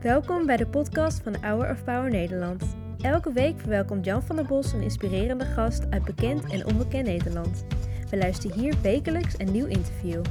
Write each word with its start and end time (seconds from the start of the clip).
Welkom 0.00 0.46
bij 0.46 0.56
de 0.56 0.66
podcast 0.66 1.22
van 1.22 1.36
Hour 1.40 1.70
of 1.70 1.84
Power 1.84 2.10
Nederland. 2.10 2.76
Elke 3.00 3.32
week 3.32 3.60
verwelkomt 3.60 4.04
Jan 4.04 4.22
van 4.22 4.36
der 4.36 4.46
Bos 4.46 4.72
een 4.72 4.82
inspirerende 4.82 5.44
gast 5.44 5.90
uit 5.90 6.04
bekend 6.04 6.52
en 6.52 6.66
onbekend 6.66 7.06
Nederland. 7.06 7.64
We 8.10 8.16
luisteren 8.16 8.58
hier 8.58 8.74
wekelijks 8.82 9.34
een 9.38 9.52
nieuw 9.52 9.66
interview. 9.66 10.22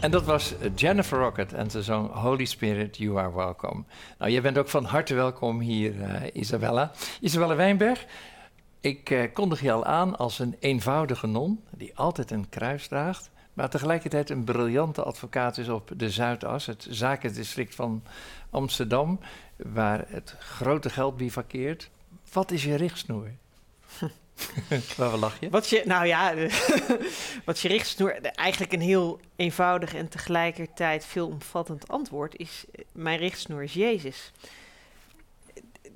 En 0.00 0.10
dat 0.10 0.24
was 0.24 0.54
Jennifer 0.74 1.18
Rocket 1.18 1.52
en 1.52 1.70
ze 1.70 1.82
zong 1.82 2.12
Holy 2.12 2.44
Spirit, 2.44 2.96
You 2.96 3.18
Are 3.18 3.34
Welcome. 3.34 3.84
Nou, 4.18 4.30
jij 4.30 4.42
bent 4.42 4.58
ook 4.58 4.68
van 4.68 4.84
harte 4.84 5.14
welkom 5.14 5.60
hier, 5.60 5.94
uh, 5.94 6.14
Isabella. 6.32 6.92
Isabella 7.20 7.56
Wijnberg, 7.56 8.06
ik 8.80 9.10
uh, 9.10 9.22
kondig 9.32 9.60
je 9.60 9.72
al 9.72 9.84
aan 9.84 10.16
als 10.16 10.38
een 10.38 10.56
eenvoudige 10.60 11.26
non 11.26 11.64
die 11.70 11.96
altijd 11.96 12.30
een 12.30 12.48
kruis 12.48 12.88
draagt, 12.88 13.30
maar 13.52 13.70
tegelijkertijd 13.70 14.30
een 14.30 14.44
briljante 14.44 15.02
advocaat 15.02 15.58
is 15.58 15.68
op 15.68 15.90
de 15.96 16.10
Zuidas, 16.10 16.66
het 16.66 16.86
zakendistrict 16.90 17.74
van 17.74 18.02
Amsterdam, 18.50 19.20
waar 19.56 20.04
het 20.08 20.36
grote 20.38 20.90
geld 20.90 21.16
bivakkeert. 21.16 21.90
Wat 22.32 22.50
is 22.50 22.64
je 22.64 22.74
richtsnoer? 22.74 23.30
Waar 24.96 25.16
lach 25.16 25.40
je? 25.40 25.50
Wat 25.50 25.68
je, 25.68 25.82
nou 25.84 26.06
ja, 26.06 26.34
wat 27.44 27.60
je 27.60 27.68
richtsnoer, 27.68 28.20
eigenlijk 28.20 28.72
een 28.72 28.80
heel 28.80 29.20
eenvoudig 29.36 29.94
en 29.94 30.08
tegelijkertijd 30.08 31.04
veelomvattend 31.04 31.88
antwoord 31.88 32.36
is: 32.36 32.64
mijn 32.92 33.18
richtsnoer 33.18 33.62
is 33.62 33.72
Jezus. 33.72 34.32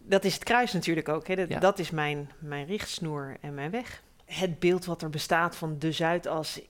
Dat 0.02 0.24
is 0.24 0.34
het 0.34 0.44
kruis 0.44 0.72
natuurlijk 0.72 1.08
ook. 1.08 1.26
Hè? 1.26 1.34
Dat, 1.36 1.48
Ja. 1.48 1.58
dat 1.58 1.78
is 1.78 1.90
mijn, 1.90 2.30
mijn 2.38 2.66
richtsnoer 2.66 3.36
en 3.40 3.54
mijn 3.54 3.70
weg. 3.70 4.02
Het 4.24 4.58
beeld 4.58 4.84
wat 4.84 5.02
er 5.02 5.10
bestaat 5.10 5.56
van 5.56 5.78
de 5.78 5.92
Zuidas, 5.92 6.60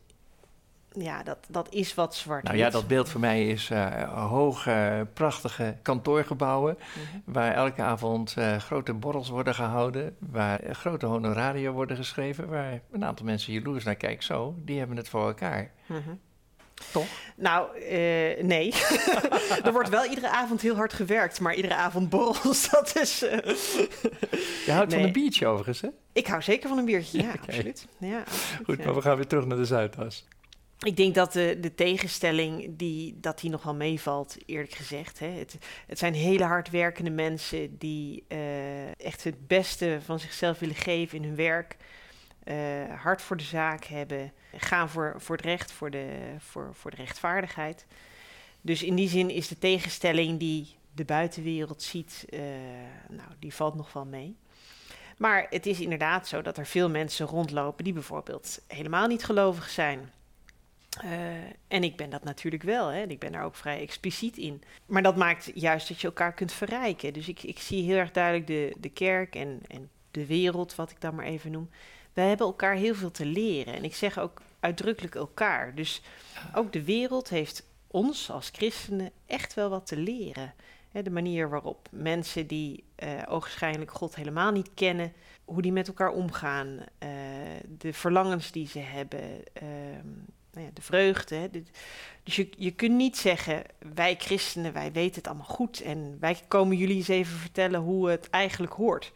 ja, 0.99 1.23
dat, 1.23 1.39
dat 1.49 1.73
is 1.73 1.95
wat 1.95 2.15
zwart. 2.15 2.45
Nou 2.45 2.57
ja, 2.57 2.71
dat 2.71 2.87
beeld 2.87 3.09
voor 3.09 3.21
mij 3.21 3.47
is 3.47 3.71
eh, 3.71 4.29
hoge, 4.29 5.07
prachtige 5.13 5.77
kantoorgebouwen. 5.83 6.79
Waar 7.25 7.55
elke 7.55 7.83
avond 7.83 8.35
eh, 8.37 8.57
grote 8.57 8.95
borrels 8.95 9.29
worden 9.29 9.55
gehouden. 9.55 10.17
Waar 10.19 10.61
grote 10.71 11.07
honoraria 11.07 11.71
worden 11.71 11.97
geschreven. 11.97 12.49
Waar 12.49 12.81
een 12.91 13.05
aantal 13.05 13.27
mensen 13.27 13.53
jaloers 13.53 13.85
naar 13.85 13.95
kijken. 13.95 14.25
Zo, 14.25 14.55
die 14.65 14.79
hebben 14.79 14.97
het 14.97 15.09
voor 15.09 15.27
elkaar. 15.27 15.71
Mhm. 15.87 16.15
Toch? 16.93 17.07
Nou, 17.37 17.79
eh, 17.81 18.45
nee. 18.45 18.75
er 19.65 19.73
wordt 19.73 19.89
wel 19.89 20.05
iedere 20.05 20.29
avond 20.29 20.61
heel 20.61 20.77
hard 20.77 20.93
gewerkt, 20.93 21.41
maar 21.41 21.55
iedere 21.55 21.75
avond 21.75 22.09
borrels, 22.09 22.69
dat 22.71 22.97
is... 22.97 23.19
Je 23.19 24.73
houdt 24.73 24.93
van 24.93 25.03
een 25.03 25.13
biertje 25.13 25.47
overigens, 25.47 25.81
hè? 25.81 25.89
Ik 26.13 26.27
hou 26.27 26.43
zeker 26.43 26.69
van 26.69 26.79
een 26.79 26.85
biertje, 26.85 27.23
ja, 27.23 27.31
absoluut. 27.47 27.87
Ja, 27.99 28.19
absoluut, 28.19 28.67
Goed, 28.67 28.79
ja. 28.79 28.85
maar 28.85 28.95
we 28.95 29.03
gaan 29.03 29.17
weer 29.17 29.27
terug 29.27 29.47
naar 29.47 29.57
de 29.57 29.65
Zuidas. 29.65 30.25
Ik 30.79 30.97
denk 30.97 31.15
dat 31.15 31.33
de, 31.33 31.59
de 31.61 31.75
tegenstelling, 31.75 32.77
die, 32.77 33.21
dat 33.21 33.41
die 33.41 33.51
nog 33.51 33.63
wel 33.63 33.75
meevalt, 33.75 34.37
eerlijk 34.47 34.73
gezegd. 34.73 35.19
Hè. 35.19 35.27
Het, 35.27 35.59
het 35.87 35.99
zijn 35.99 36.15
hele 36.15 36.45
hardwerkende 36.45 37.11
mensen 37.11 37.79
die 37.79 38.25
eh, 38.29 39.01
echt 39.01 39.25
het 39.25 39.47
beste 39.47 39.99
van 40.05 40.19
zichzelf 40.21 40.59
willen 40.59 40.75
geven 40.75 41.19
in 41.19 41.25
hun 41.25 41.37
werk. 41.37 41.77
eh, 42.45 42.57
hard 43.03 43.23
voor 43.23 43.37
de 43.37 43.43
zaak 43.43 43.85
hebben, 43.85 44.33
gaan 44.57 44.89
voor, 44.89 45.15
voor 45.19 45.37
het 45.37 45.45
recht, 45.45 45.73
voor 45.73 45.91
de, 45.91 46.35
voor, 46.39 46.75
voor 46.75 46.91
de 46.91 46.97
rechtvaardigheid. 46.97 47.87
Dus 48.61 48.83
in 48.83 48.95
die 48.95 49.09
zin 49.09 49.31
is 49.31 49.49
de 49.49 49.59
tegenstelling 49.59 50.39
die 50.39 50.77
de 50.95 51.05
buitenwereld 51.05 51.83
ziet, 51.83 52.25
eh, 52.29 52.41
nou, 53.09 53.29
die 53.39 53.55
valt 53.55 53.75
nog 53.75 53.93
wel 53.93 54.05
mee. 54.05 54.37
Maar 55.19 55.47
het 55.51 55.67
is 55.67 55.81
inderdaad 55.81 56.29
zo 56.29 56.43
dat 56.43 56.59
er 56.59 56.67
veel 56.67 56.91
mensen 56.91 57.27
rondlopen 57.27 57.85
die 57.85 57.93
bijvoorbeeld 57.93 58.61
helemaal 58.67 59.07
niet 59.07 59.25
gelovig 59.25 59.69
zijn. 59.69 60.11
Eh, 61.03 61.11
en 61.69 61.83
ik 61.83 61.97
ben 61.97 62.11
dat 62.11 62.25
natuurlijk 62.25 62.63
wel, 62.63 62.89
hè. 62.89 63.03
ik 63.03 63.19
ben 63.19 63.33
daar 63.33 63.45
ook 63.45 63.57
vrij 63.57 63.81
expliciet 63.81 64.37
in. 64.37 64.63
Maar 64.87 65.03
dat 65.03 65.17
maakt 65.17 65.51
juist 65.55 65.89
dat 65.89 66.01
je 66.01 66.07
elkaar 66.07 66.33
kunt 66.33 66.53
verrijken. 66.53 67.13
Dus 67.13 67.29
ik, 67.29 67.43
ik 67.43 67.59
zie 67.59 67.85
heel 67.85 67.97
erg 67.97 68.11
duidelijk 68.11 68.47
de, 68.47 68.75
de 68.79 68.89
kerk 68.89 69.35
en, 69.35 69.61
en 69.69 69.91
de 70.11 70.27
wereld, 70.27 70.75
wat 70.75 70.91
ik 70.91 71.01
dan 71.01 71.15
maar 71.15 71.25
even 71.25 71.51
noem. 71.51 71.71
Wij 72.13 72.29
hebben 72.29 72.47
elkaar 72.47 72.75
heel 72.75 72.95
veel 72.95 73.11
te 73.11 73.27
leren. 73.27 73.75
En 73.75 73.85
ik 73.85 73.95
zeg 73.95 74.19
ook 74.19 74.43
uitdrukkelijk 74.61 75.15
elkaar. 75.15 75.75
Dus 75.75 76.03
ook 76.55 76.73
de 76.73 76.85
wereld 76.85 77.29
heeft 77.29 77.67
ons 77.87 78.31
als 78.31 78.51
christenen 78.53 79.11
echt 79.27 79.55
wel 79.55 79.69
wat 79.69 79.87
te 79.87 79.97
leren. 79.97 80.55
De 81.03 81.11
manier 81.11 81.49
waarop 81.49 81.89
mensen 81.91 82.47
die 82.47 82.85
eh 82.95 83.23
ogenschijnlijk 83.29 83.91
God 83.91 84.15
helemaal 84.15 84.53
niet 84.53 84.71
kennen, 84.75 85.13
hoe 85.45 85.63
die 85.63 85.73
met 85.73 85.89
elkaar 85.89 86.11
omgaan, 86.11 86.79
eh, 86.99 87.09
de 87.79 87.93
verlangens 87.93 88.53
die 88.53 88.69
ze 88.69 88.79
hebben, 88.79 89.45
ehm, 89.53 90.09
nou 90.57 90.69
ja, 90.69 90.75
de 90.75 90.83
vreugde. 90.83 91.35
Hè. 91.35 91.51
De- 91.51 91.63
dus 92.23 92.37
je, 92.37 92.49
je 92.57 92.71
kunt 92.71 92.95
niet 92.97 93.17
zeggen, 93.17 93.63
wij 93.95 94.15
christenen, 94.19 94.73
wij 94.73 94.93
weten 94.93 95.15
het 95.15 95.27
allemaal 95.27 95.47
goed 95.47 95.81
en 95.81 96.17
wij 96.21 96.37
komen 96.49 96.77
jullie 96.77 96.97
eens 96.97 97.09
even 97.09 97.39
vertellen 97.39 97.81
hoe 97.81 98.09
het 98.11 98.31
eigenlijk 98.31 98.73
hoort. 98.73 99.13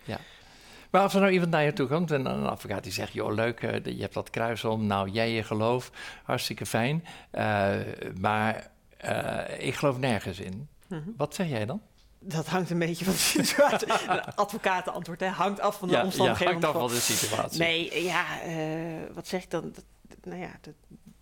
Maar 0.90 1.02
als 1.02 1.14
er 1.14 1.20
nou 1.20 1.32
iemand 1.32 1.50
naar 1.50 1.64
je 1.64 1.72
toe 1.72 1.86
komt 1.86 2.10
en 2.10 2.26
een 2.26 2.46
advocaat 2.46 2.82
die 2.82 2.92
zegt... 2.92 3.12
joh, 3.12 3.34
leuk, 3.34 3.62
eh, 3.62 3.84
je 3.96 4.00
hebt 4.00 4.14
dat 4.14 4.30
kruis 4.30 4.64
om, 4.64 4.86
nou, 4.86 5.08
jij 5.08 5.30
je 5.32 5.42
geloof, 5.42 5.90
hartstikke 6.24 6.66
fijn. 6.66 7.04
eh, 7.30 7.76
maar 8.20 8.70
eh, 8.96 9.66
ik 9.66 9.74
geloof 9.74 9.98
nergens 9.98 10.38
in. 10.38 10.68
Mhm. 10.88 11.00
Wat 11.16 11.34
zeg 11.34 11.48
jij 11.48 11.66
dan? 11.66 11.82
Dat 12.18 12.46
hangt 12.46 12.70
een 12.70 12.78
beetje 12.78 13.04
van 13.04 13.12
de 13.14 13.18
situatie. 13.18 13.88
Een 14.08 14.24
advocatenantwoord, 14.34 15.20
hè, 15.20 15.26
hangt 15.26 15.60
af 15.60 15.78
van 15.78 15.88
de 15.88 15.94
ja, 15.94 16.00
ja, 16.00 16.06
omstandigheden. 16.06 16.52
hangt 16.52 16.68
af 16.76 16.80
van 16.82 16.90
de 16.90 17.00
situatie. 17.00 17.58
Nee, 17.58 18.02
ja, 18.04 18.24
wat 19.14 19.26
zeg 19.28 19.42
ik 19.42 19.50
dan? 19.50 19.72
Dat, 19.74 19.84
nou 20.22 20.40
ja, 20.40 20.50
dat, 20.60 20.74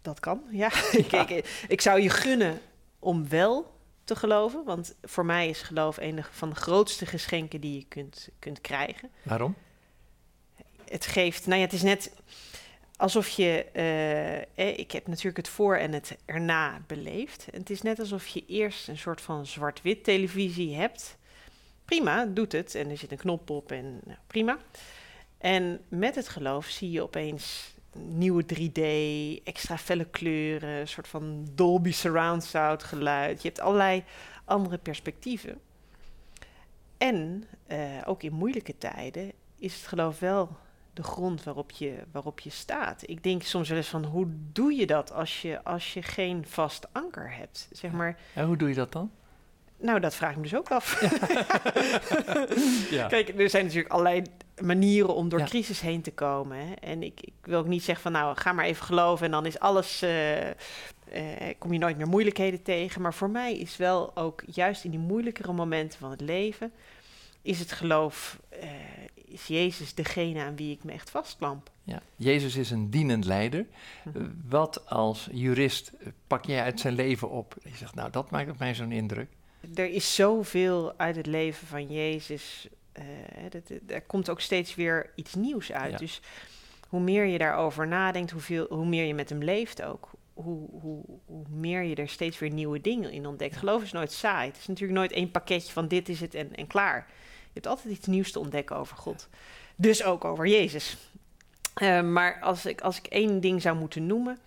dat 0.03 0.21
kan. 0.21 0.43
Ja, 0.51 0.71
ik, 0.93 1.13
ik, 1.13 1.65
ik 1.69 1.81
zou 1.81 2.01
je 2.01 2.11
gunnen 2.11 2.61
om 2.99 3.29
wel 3.29 3.77
te 4.05 4.17
geloven. 4.17 4.65
Want 4.65 4.95
voor 5.03 5.25
mij 5.25 5.49
is 5.49 5.63
geloof 5.63 5.97
een 5.97 6.25
van 6.31 6.49
de 6.49 6.57
grootste 6.57 7.07
geschenken 7.07 7.61
die 7.61 7.75
je 7.75 7.85
kunt, 7.89 8.29
kunt 8.39 8.61
krijgen. 8.61 9.11
Waarom? 9.23 9.55
Het 10.89 11.07
geeft, 11.07 11.47
nou 11.47 11.59
ja, 11.59 11.65
het 11.65 11.75
is 11.75 11.83
net 11.83 12.13
alsof 12.97 13.29
je, 13.29 13.65
eh, 13.73 14.37
eh, 14.39 14.79
ik 14.79 14.91
heb 14.91 15.07
natuurlijk 15.07 15.37
het 15.37 15.49
voor 15.49 15.77
en 15.77 15.93
het 15.93 16.17
erna 16.25 16.81
beleefd. 16.87 17.47
Het 17.51 17.71
is 17.71 17.83
net 17.83 17.99
alsof 17.99 18.27
je 18.27 18.45
eerst 18.47 18.89
een 18.89 18.99
soort 18.99 19.21
van 19.21 19.47
zwart-wit 19.47 20.05
televisie 20.05 20.75
hebt. 20.75 21.17
Prima, 21.85 22.27
doet 22.27 22.53
het 22.53 22.75
en 22.75 22.91
er 22.91 22.97
zit 22.97 23.11
een 23.11 23.19
knop 23.19 23.51
op 23.51 23.73
en 23.73 24.01
nou, 24.05 24.19
prima. 24.27 24.59
En 25.39 25.81
met 25.89 26.15
het 26.15 26.29
geloof 26.29 26.67
zie 26.67 26.91
je 26.91 27.03
opeens 27.03 27.75
nieuwe 27.95 28.45
3D, 28.55 28.81
extra 29.45 29.79
felle 29.79 30.05
kleuren, 30.05 30.81
een 30.81 30.89
soort 30.89 31.09
van 31.09 31.49
Dolby 31.55 31.93
Surround 31.93 32.45
Sound 32.45 32.83
geluid. 32.83 33.43
Je 33.43 33.49
hebt 33.49 33.61
allerlei 33.61 34.05
andere 34.45 34.79
perspectieven. 34.79 35.61
En 36.99 37.45
eh, 37.67 37.79
ook 38.05 38.23
in 38.23 38.33
moeilijke 38.33 38.79
tijden 38.79 39.33
is 39.59 39.75
het 39.75 39.87
geloof 39.87 40.19
wel 40.19 40.57
de 40.93 41.03
grond 41.03 41.43
waarop 41.45 41.71
je, 41.71 42.05
waarop 42.13 42.41
je 42.41 42.51
staat. 42.51 43.09
Ik 43.09 43.23
denk 43.23 43.43
soms 43.43 43.69
wel 43.69 43.79
eens 43.79 43.89
van, 43.89 44.05
hoe 44.05 44.27
doe 44.53 44.73
je 44.75 44.87
dat 44.87 45.13
als 45.13 45.43
je, 45.43 45.65
als 45.65 45.95
je 45.95 46.03
geen 46.03 46.47
vast 46.47 46.89
anker 46.93 47.35
hebt? 47.35 47.69
Zeg 47.73 47.93
maar, 47.93 48.19
En 48.35 48.47
hoe 48.47 48.57
doe 48.57 48.69
je 48.69 48.75
dat 48.75 48.93
dan? 48.93 49.11
Nou, 49.81 50.01
dat 50.01 50.15
vraag 50.15 50.31
ik 50.31 50.37
me 50.37 50.43
dus 50.43 50.55
ook 50.55 50.71
af. 50.71 51.01
Ja. 52.91 53.07
Kijk, 53.07 53.29
er 53.41 53.51
zijn 53.51 53.65
natuurlijk 53.65 53.93
allerlei 53.93 54.23
manieren 54.63 55.15
om 55.15 55.29
door 55.29 55.39
Ja. 55.39 55.45
crisis 55.45 55.81
heen 55.81 56.03
te 56.03 56.13
komen. 56.13 56.57
Hè? 56.59 56.73
En 56.73 57.03
ik, 57.03 57.21
ik 57.21 57.33
wil 57.43 57.59
ook 57.59 57.67
niet 57.67 57.83
zeggen 57.83 58.03
van, 58.03 58.13
nou, 58.13 58.37
ga 58.37 58.53
maar 58.53 58.65
even 58.65 58.85
geloven 58.85 59.25
en 59.27 59.31
dan 59.33 59.47
is 59.47 59.59
alles, 59.59 60.03
eh, 60.03 60.49
eh, 60.49 60.55
kom 61.59 61.73
je 61.73 61.79
nooit 61.79 61.97
meer 61.97 62.09
moeilijkheden 62.09 62.63
tegen. 62.63 63.03
Maar 63.03 63.15
voor 63.15 63.31
mij 63.31 63.57
is 63.59 63.77
wel 63.77 64.17
ook 64.17 64.43
juist 64.47 64.85
in 64.85 64.91
die 64.91 65.01
moeilijkere 65.01 65.53
momenten 65.53 65.99
van 65.99 66.11
het 66.11 66.21
leven, 66.21 66.73
is 67.43 67.59
het 67.59 67.73
geloof, 67.73 68.39
eh, 68.49 68.69
is 69.15 69.47
Jezus 69.47 69.95
degene 69.95 70.43
aan 70.43 70.57
wie 70.57 70.73
ik 70.75 70.85
me 70.85 70.93
echt 70.93 71.11
vastklamp. 71.11 71.71
Ja. 71.83 72.01
Jezus 72.17 72.57
is 72.57 72.71
een 72.71 72.91
dienend 72.91 73.25
leider. 73.25 73.67
Eh, 74.05 74.23
Wat 74.49 74.87
als 74.91 75.29
jurist 75.33 75.93
pak 76.27 76.45
jij 76.45 76.63
uit 76.63 76.81
zijn 76.81 76.95
leven 76.95 77.31
op? 77.31 77.55
Je 77.65 77.77
zegt, 77.77 77.95
nou, 77.95 78.11
dat 78.11 78.31
maakt 78.31 78.51
op 78.51 78.59
mij 78.59 78.75
zo'n 78.75 78.93
indruk. 78.93 79.29
Er 79.75 79.91
is 79.91 80.15
zoveel 80.15 80.95
uit 80.97 81.17
het 81.17 81.27
leven 81.27 81.67
van 81.67 81.87
Jezus. 81.87 82.69
eh, 82.93 83.05
dat, 83.51 83.63
er 83.87 84.03
komt 84.03 84.31
ook 84.31 84.41
steeds 84.41 84.75
weer 84.75 85.11
iets 85.15 85.35
nieuws 85.35 85.73
uit. 85.73 85.91
Ja. 85.93 85.97
Dus 85.97 86.21
hoe 86.89 87.01
meer 87.01 87.25
je 87.25 87.39
daarover 87.39 87.87
nadenkt, 87.87 88.31
hoeveel, 88.31 88.67
hoe 88.69 88.87
meer 88.87 89.05
je 89.05 89.15
met 89.15 89.29
hem 89.29 89.43
leeft 89.43 89.83
ook. 89.83 90.11
Hoe, 90.35 90.69
hoe, 90.81 91.05
hoe 91.25 91.45
meer 91.49 91.83
je 91.83 91.95
er 91.95 92.09
steeds 92.09 92.39
weer 92.39 92.51
nieuwe 92.51 92.81
dingen 92.81 93.11
in 93.13 93.27
ontdekt. 93.27 93.57
Geloof 93.57 93.83
is 93.83 93.93
nooit 93.93 94.13
saai. 94.13 94.49
Het 94.49 94.57
is 94.57 94.67
natuurlijk 94.67 94.99
nooit 94.99 95.13
één 95.13 95.31
pakketje 95.31 95.73
van 95.73 95.89
dit 95.89 96.09
is 96.09 96.21
het 96.21 96.35
en, 96.35 96.55
en 96.55 96.67
klaar. 96.67 97.07
Je 97.43 97.51
hebt 97.53 97.67
altijd 97.67 97.95
iets 97.95 98.07
nieuws 98.07 98.33
te 98.33 98.39
ontdekken 98.39 98.77
over 98.77 98.97
God. 98.97 99.29
Dus 99.77 100.05
ook 100.05 100.25
over 100.25 100.47
Jezus. 100.47 100.97
Eh, 101.75 102.03
maar 102.03 102.41
als 102.41 102.67
ik, 102.67 102.81
als 102.81 102.99
ik 102.99 103.07
één 103.07 103.41
ding 103.41 103.63
zou 103.63 103.77
moeten 103.77 104.07
noemen, 104.07 104.39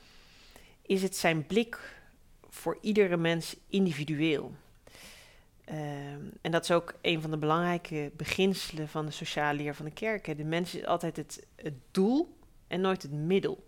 is 0.82 1.02
het 1.02 1.16
zijn 1.16 1.46
blik 1.46 1.80
voor 2.50 2.78
iedere 2.82 3.18
mens 3.18 3.56
individueel. 3.68 4.56
Ehm, 5.72 6.22
en 6.42 6.52
dat 6.52 6.64
is 6.64 6.72
ook 6.72 6.94
een 7.02 7.22
van 7.22 7.32
de 7.32 7.38
belangrijke 7.38 8.12
beginselen 8.18 8.88
van 8.88 9.06
de 9.06 9.12
sociale 9.12 9.58
leer 9.58 9.76
van 9.76 9.86
de 9.86 9.92
kerk. 9.92 10.26
hè. 10.26 10.36
De 10.36 10.44
mens 10.44 10.76
is 10.76 10.86
altijd 10.86 11.18
het, 11.18 11.48
het 11.56 11.74
doel 11.92 12.38
en 12.68 12.82
nooit 12.82 13.02
het 13.02 13.12
middel. 13.12 13.68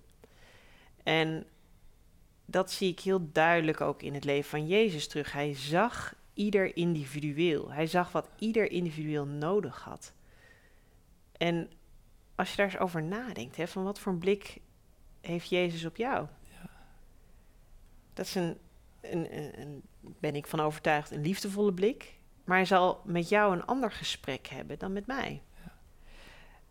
En 1.03 1.45
dat 2.45 2.71
zie 2.71 2.91
ik 2.91 2.99
heel 2.99 3.31
duidelijk 3.31 3.81
ook 3.81 4.01
in 4.01 4.13
het 4.13 4.23
leven 4.23 4.49
van 4.49 4.67
Jezus 4.67 5.07
terug. 5.07 5.31
Hij 5.31 5.55
zag 5.55 6.15
ieder 6.33 6.75
individueel. 6.75 7.71
Hij 7.71 7.87
zag 7.87 8.11
wat 8.11 8.29
ieder 8.39 8.71
individueel 8.71 9.25
nodig 9.25 9.81
had. 9.81 10.13
En 11.37 11.69
als 12.35 12.49
je 12.49 12.55
daar 12.55 12.65
eens 12.65 12.77
over 12.77 13.03
nadenkt, 13.03 13.55
hè, 13.55 13.67
van 13.67 13.83
wat 13.83 13.99
voor 13.99 14.11
een 14.11 14.19
blik 14.19 14.57
heeft 15.21 15.49
Jezus 15.49 15.85
op 15.85 15.97
jou? 15.97 16.27
Ja. 16.41 16.69
Dat 18.13 18.25
is 18.25 18.35
een, 18.35 18.57
een, 19.11 19.27
een, 19.61 19.81
ben 20.01 20.35
ik 20.35 20.47
van 20.47 20.59
overtuigd, 20.59 21.11
een 21.11 21.21
liefdevolle 21.21 21.73
blik. 21.73 22.13
Maar 22.43 22.57
hij 22.57 22.65
zal 22.65 23.01
met 23.05 23.29
jou 23.29 23.53
een 23.53 23.65
ander 23.65 23.91
gesprek 23.91 24.47
hebben 24.47 24.79
dan 24.79 24.93
met 24.93 25.07
mij. 25.07 25.41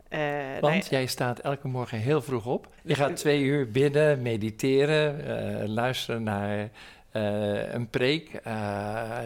Uh, 0.08 0.58
Want 0.60 0.88
jij 0.88 1.06
staat 1.06 1.38
elke 1.38 1.68
morgen 1.68 1.98
heel 1.98 2.22
vroeg 2.22 2.46
op. 2.46 2.68
Je 2.82 2.94
gaat 2.94 3.16
twee 3.16 3.42
uur 3.42 3.70
bidden, 3.70 4.22
mediteren, 4.22 5.26
uh, 5.62 5.68
luisteren 5.68 6.22
naar 6.22 6.70
uh, 7.12 7.72
een 7.72 7.88
preek, 7.88 8.44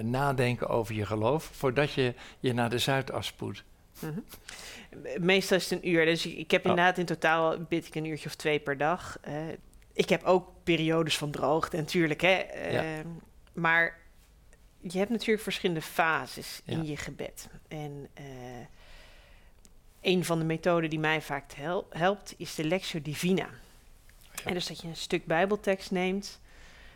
nadenken 0.02 0.68
over 0.68 0.94
je 0.94 1.06
geloof, 1.06 1.44
voordat 1.52 1.92
je 1.92 2.14
je 2.40 2.52
naar 2.52 2.70
de 2.70 2.78
Zuidas 2.78 3.26
spoedt. 3.26 3.64
-hmm. 3.98 4.24
Meestal 5.18 5.56
is 5.56 5.70
het 5.70 5.82
een 5.82 5.88
uur. 5.90 6.04
Dus 6.04 6.26
ik, 6.26 6.38
ik 6.38 6.50
heb 6.50 6.62
inderdaad 6.62 6.98
in 6.98 7.04
totaal 7.04 7.56
bid 7.68 7.86
ik 7.86 7.94
een 7.94 8.04
uurtje 8.04 8.28
of 8.28 8.34
twee 8.34 8.58
per 8.58 8.76
dag. 8.76 9.18
Ik 9.96 10.08
heb 10.08 10.22
ook 10.22 10.48
periodes 10.62 11.18
van 11.18 11.30
droogte 11.30 11.76
natuurlijk, 11.76 12.20
hè. 12.20 12.42
Ja. 12.70 13.02
Maar 13.52 13.98
je 14.78 14.98
hebt 14.98 15.10
natuurlijk 15.10 15.42
verschillende 15.42 15.82
fases 15.82 16.60
in 16.64 16.86
je 16.86 16.96
gebed. 16.96 17.48
En 17.68 18.08
een 20.00 20.24
van 20.24 20.38
de 20.38 20.44
methoden 20.44 20.90
die 20.90 20.98
mij 20.98 21.22
vaak 21.22 21.52
hel 21.52 21.86
helpt, 21.90 22.34
is 22.36 22.54
de 22.54 22.64
Lectio 22.64 23.02
Divina. 23.02 23.48
En 24.44 24.54
dus 24.54 24.66
dat 24.66 24.80
je 24.80 24.88
een 24.88 24.96
stuk 24.96 25.26
Bijbeltekst 25.26 25.90
neemt, 25.90 26.40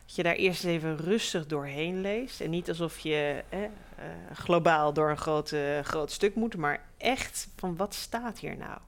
dat 0.06 0.14
je 0.14 0.22
daar 0.22 0.34
eerst 0.34 0.64
even 0.64 0.96
rustig 0.96 1.46
doorheen 1.46 2.00
leest. 2.00 2.40
En 2.40 2.50
niet 2.50 2.68
alsof 2.68 2.98
je 2.98 3.44
eh, 3.48 3.58
globaal 4.32 4.92
door 4.92 5.10
een 5.10 5.18
groot, 5.18 5.54
groot 5.82 6.12
stuk 6.12 6.34
moet, 6.34 6.56
maar 6.56 6.84
echt 6.96 7.48
van 7.56 7.76
wat 7.76 7.94
staat 7.94 8.38
hier 8.38 8.56
nou? 8.56 8.78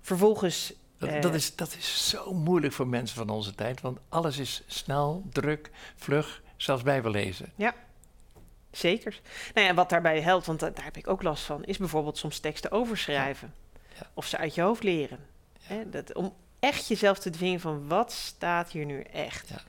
Vervolgens. 0.00 0.72
Dat, 1.04 1.14
uh, 1.14 1.20
dat, 1.20 1.34
is, 1.34 1.56
dat 1.56 1.76
is 1.78 2.08
zo 2.08 2.34
moeilijk 2.34 2.72
voor 2.72 2.86
mensen 2.86 3.16
van 3.16 3.28
onze 3.28 3.54
tijd, 3.54 3.80
want 3.80 3.98
alles 4.08 4.38
is 4.38 4.62
snel, 4.66 5.22
druk, 5.32 5.70
vlug, 5.96 6.42
zelfs 6.56 6.82
Bijbellezen. 6.82 7.52
Ja. 7.54 7.74
Zeker. 8.70 9.20
Nou 9.54 9.66
ja, 9.66 9.74
wat 9.74 9.88
daarbij 9.88 10.20
helpt, 10.20 10.46
want 10.46 10.60
daar 10.60 10.72
heb 10.74 10.96
ik 10.96 11.08
ook 11.08 11.22
last 11.22 11.44
van, 11.44 11.64
is 11.64 11.78
bijvoorbeeld 11.78 12.18
soms 12.18 12.38
teksten 12.38 12.70
overschrijven. 12.70 13.54
Ja. 13.98 14.06
Of 14.14 14.26
ze 14.26 14.36
uit 14.36 14.54
je 14.54 14.62
hoofd 14.62 14.82
leren. 14.82 15.18
Ja. 15.52 15.74
Hè, 15.74 15.90
dat, 15.90 16.14
om 16.14 16.34
echt 16.58 16.88
jezelf 16.88 17.18
te 17.18 17.30
dwingen 17.30 17.60
van 17.60 17.88
wat 17.88 18.12
staat 18.12 18.70
hier 18.70 18.84
nu 18.84 19.00
echt. 19.00 19.48
Ja. 19.48 19.62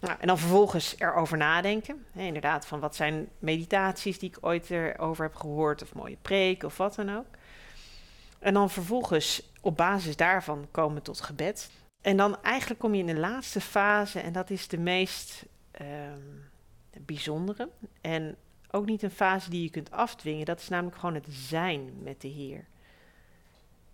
Nou, 0.00 0.16
en 0.20 0.26
dan 0.26 0.38
vervolgens 0.38 0.94
erover 0.98 1.36
nadenken. 1.36 2.06
Hè, 2.12 2.22
inderdaad, 2.22 2.66
van 2.66 2.80
wat 2.80 2.96
zijn 2.96 3.28
meditaties 3.38 4.18
die 4.18 4.28
ik 4.28 4.38
ooit 4.40 4.70
erover 4.70 5.24
heb 5.24 5.34
gehoord, 5.34 5.82
of 5.82 5.94
mooie 5.94 6.16
preek 6.22 6.62
of 6.62 6.76
wat 6.76 6.94
dan 6.94 7.16
ook. 7.16 7.26
En 8.38 8.54
dan 8.54 8.70
vervolgens 8.70 9.42
op 9.60 9.76
basis 9.76 10.16
daarvan 10.16 10.68
komen 10.70 11.02
tot 11.02 11.20
gebed. 11.20 11.70
En 12.00 12.16
dan 12.16 12.42
eigenlijk 12.42 12.80
kom 12.80 12.94
je 12.94 13.00
in 13.00 13.14
de 13.14 13.20
laatste 13.20 13.60
fase, 13.60 14.20
en 14.20 14.32
dat 14.32 14.50
is 14.50 14.68
de 14.68 14.78
meest. 14.78 15.46
Um, 15.80 16.44
bijzondere. 17.00 17.68
En 18.00 18.36
ook 18.70 18.86
niet 18.86 19.02
een 19.02 19.10
fase 19.10 19.50
die 19.50 19.62
je 19.62 19.70
kunt 19.70 19.90
afdwingen. 19.90 20.46
Dat 20.46 20.60
is 20.60 20.68
namelijk 20.68 20.96
gewoon 20.96 21.14
het 21.14 21.26
zijn 21.30 22.02
met 22.02 22.20
de 22.20 22.28
Heer. 22.28 22.64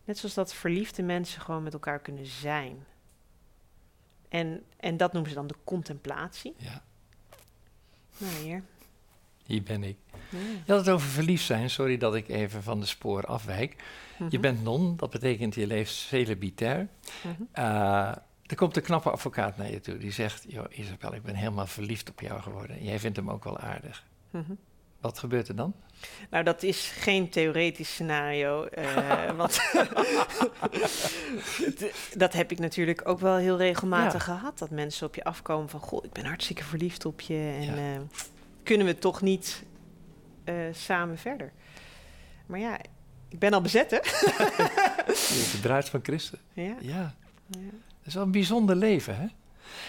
Net 0.05 0.19
zoals 0.19 0.35
dat 0.35 0.55
verliefde 0.55 1.03
mensen 1.03 1.41
gewoon 1.41 1.63
met 1.63 1.73
elkaar 1.73 1.99
kunnen 1.99 2.27
zijn. 2.27 2.87
En, 4.29 4.65
en 4.77 4.97
dat 4.97 5.13
noemen 5.13 5.31
ze 5.31 5.37
dan 5.37 5.47
de 5.47 5.57
contemplatie. 5.65 6.55
Ja. 6.57 6.83
Nou, 8.19 8.33
Heer. 8.33 8.63
Hier 9.47 9.63
ben 9.63 9.83
ik. 9.83 9.97
Ja. 10.33 10.39
Je 10.65 10.73
had 10.73 10.87
het 10.87 10.95
over 10.95 11.09
verliefd 11.09 11.45
zijn. 11.45 11.71
Sorry 11.71 11.97
dat 11.97 12.15
ik 12.15 12.29
even 12.29 12.63
van 12.63 12.81
de 12.81 12.87
spoor 12.87 13.27
afwijk. 13.27 13.77
Je 14.19 14.25
Mhm. 14.25 14.41
bent 14.41 14.63
non, 14.63 14.97
dat 14.97 15.11
betekent 15.11 15.55
je 15.55 15.67
leeft 15.67 15.93
celibitair. 15.95 16.89
Uh, 17.59 17.65
er 18.47 18.57
komt 18.57 18.77
een 18.77 18.83
knappe 18.83 19.11
advocaat 19.11 19.57
naar 19.57 19.71
je 19.71 19.81
toe. 19.81 19.99
Die 19.99 20.13
zegt, 20.13 20.45
joh 20.49 20.65
Isabel, 20.71 21.15
ik 21.15 21.23
ben 21.23 21.35
helemaal 21.35 21.67
verliefd 21.67 22.11
op 22.11 22.21
jou 22.21 22.41
geworden. 22.41 22.85
Jij 22.85 22.99
vindt 22.99 23.17
hem 23.17 23.31
ook 23.31 23.45
wel 23.45 23.59
aardig. 23.59 24.05
Mhm. 24.31 24.53
Wat 25.01 25.19
gebeurt 25.19 25.49
er 25.49 25.57
dan? 25.57 25.75
Nou, 26.31 26.45
dat 26.45 26.63
is 26.63 26.93
geen 26.99 27.29
theoretisch 27.29 27.93
scenario. 27.93 28.65
eh, 28.65 29.31
want 29.37 29.61
dat 32.17 32.33
heb 32.33 32.51
ik 32.51 32.59
natuurlijk 32.59 33.09
ook 33.09 33.21
wel 33.21 33.37
heel 33.37 33.57
regelmatig 33.57 34.25
gehad. 34.25 34.59
Dat 34.59 34.71
mensen 34.71 35.07
op 35.07 35.15
je 35.15 35.25
afkomen 35.25 35.69
van... 35.69 35.81
Goh, 35.81 36.05
ik 36.05 36.13
ben 36.13 36.25
hartstikke 36.25 36.65
verliefd 36.65 37.05
op 37.05 37.21
je. 37.21 37.55
En 37.61 37.65
Ja. 37.65 37.75
eh, 37.95 38.01
kunnen 38.63 38.87
we 38.87 38.99
toch 38.99 39.21
niet 39.21 39.63
eh, 40.45 40.55
samen 40.73 41.19
verder? 41.19 41.53
Maar 42.47 42.61
ja, 42.61 42.79
ik 43.29 43.39
ben 43.39 43.53
al 43.53 43.61
bezet, 43.61 43.91
hè? 43.91 43.97
Je 45.53 45.59
bruid 45.63 45.89
van 45.89 46.01
Christus. 46.03 46.39
ja, 46.53 46.77
Ja, 46.81 47.15
ja. 47.49 47.59
dat 47.71 48.07
is 48.07 48.15
wel 48.15 48.23
een 48.23 48.31
bijzonder 48.31 48.77
leven, 48.77 49.17
hè? 49.17 49.27